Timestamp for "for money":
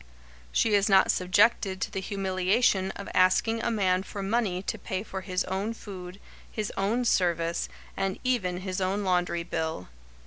4.01-4.63